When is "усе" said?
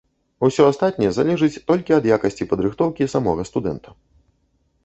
0.45-0.63